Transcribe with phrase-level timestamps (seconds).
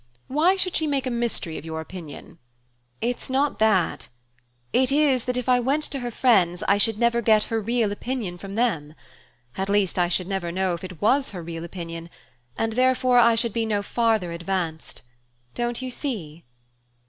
[0.27, 2.39] Why should she make a mystery of your opinion?"
[3.01, 4.07] "It's not that;
[4.73, 7.91] it is that, if I went to her friends, I should never get her real
[7.91, 8.95] opinion from them.
[9.57, 12.09] At least I should never know if it was her real opinion;
[12.57, 15.03] and therefore I should be no farther advanced.
[15.53, 16.45] Don't you see?"